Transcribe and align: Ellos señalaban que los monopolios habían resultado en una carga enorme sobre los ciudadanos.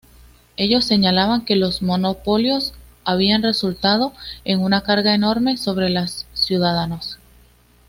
Ellos 0.57 0.85
señalaban 0.85 1.45
que 1.45 1.55
los 1.55 1.83
monopolios 1.83 2.73
habían 3.05 3.43
resultado 3.43 4.13
en 4.45 4.59
una 4.61 4.81
carga 4.81 5.13
enorme 5.13 5.57
sobre 5.57 5.91
los 5.91 6.25
ciudadanos. 6.33 7.19